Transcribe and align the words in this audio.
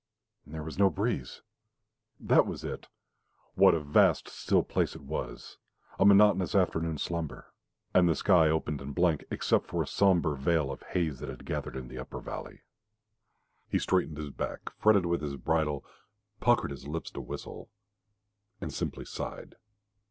There 0.47 0.63
was 0.63 0.79
no 0.79 0.89
breeze. 0.89 1.43
That 2.19 2.47
was 2.47 2.63
it! 2.63 2.87
What 3.53 3.75
a 3.75 3.79
vast, 3.79 4.29
still 4.29 4.63
place 4.63 4.95
it 4.95 5.03
was, 5.03 5.59
a 5.99 6.05
monotonous 6.05 6.55
afternoon 6.55 6.97
slumber. 6.97 7.53
And 7.93 8.09
the 8.09 8.15
sky 8.15 8.49
open 8.49 8.79
and 8.79 8.95
blank, 8.95 9.25
except 9.29 9.67
for 9.67 9.83
a 9.83 9.85
sombre 9.85 10.35
veil 10.35 10.71
of 10.71 10.81
haze 10.81 11.19
that 11.19 11.29
had 11.29 11.45
gathered 11.45 11.75
in 11.75 11.87
the 11.87 11.99
upper 11.99 12.19
valley. 12.19 12.63
He 13.69 13.77
straightened 13.77 14.17
his 14.17 14.31
back, 14.31 14.71
fretted 14.71 15.05
with 15.05 15.21
his 15.21 15.35
bridle, 15.35 15.85
puckered 16.39 16.71
his 16.71 16.87
lips 16.87 17.11
to 17.11 17.21
whistle, 17.21 17.69
and 18.59 18.73
simply 18.73 19.05
sighed. 19.05 19.53